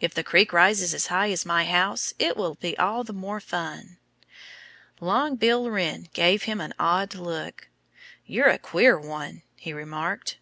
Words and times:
If 0.00 0.12
the 0.12 0.24
creek 0.24 0.52
rises 0.52 0.92
as 0.92 1.06
high 1.06 1.30
as 1.30 1.46
my 1.46 1.64
house 1.64 2.12
it 2.18 2.36
will 2.36 2.56
be 2.56 2.76
all 2.78 3.04
the 3.04 3.12
more 3.12 3.38
fun." 3.38 3.96
Long 4.98 5.36
Bill 5.36 5.70
Wren 5.70 6.08
gave 6.12 6.42
him 6.42 6.60
an 6.60 6.74
odd 6.80 7.14
look. 7.14 7.68
"You're 8.26 8.48
a 8.48 8.58
queer 8.58 8.98
one," 8.98 9.44
he 9.54 9.72
remarked. 9.72 10.38